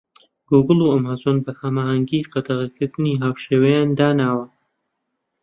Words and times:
گۆگڵ 0.49 0.79
و 0.83 0.91
ئەمازۆن 0.93 1.37
بە 1.45 1.51
هەماهەنگی 1.61 2.27
قەدەغەکردنی 2.33 3.19
هاوشێوەیان 3.21 3.89
داناوە. 3.97 4.45